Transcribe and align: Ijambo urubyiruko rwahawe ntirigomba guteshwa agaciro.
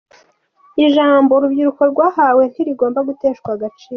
Ijambo 0.85 1.31
urubyiruko 1.33 1.81
rwahawe 1.91 2.43
ntirigomba 2.51 2.99
guteshwa 3.07 3.49
agaciro. 3.55 3.89